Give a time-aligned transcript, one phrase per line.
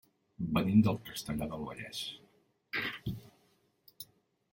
[0.57, 1.99] Venim de Castellar del Vallès.